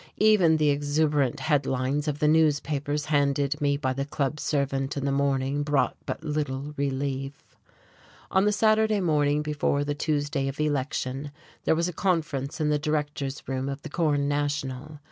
[0.17, 5.11] Even the exuberant headlines of the newspapers handed me by the club servant in the
[5.11, 7.55] morning brought but little relief.
[8.31, 11.29] On the Saturday morning before the Tuesday of election
[11.65, 14.97] there was a conference in the directors' room of the Corn National.